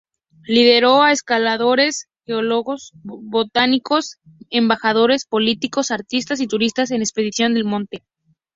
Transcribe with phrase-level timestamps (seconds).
[0.47, 4.17] Lideró a escaladores, geólogos, botánicos,
[4.49, 8.03] embajadores, políticos, artistas y turistas en expediciones al monte.